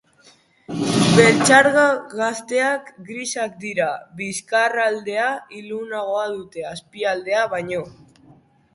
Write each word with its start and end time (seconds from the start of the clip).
Beltxarga 1.17 1.83
gazteak 2.13 2.89
grisak 3.11 3.55
dira, 3.67 3.91
bizkarraldea 4.25 5.31
ilunagoa 5.63 6.29
dute 6.37 6.69
azpialdea 6.75 7.49
baino. 7.57 7.89